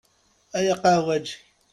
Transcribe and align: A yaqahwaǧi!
A 0.57 0.59
yaqahwaǧi! 0.67 1.35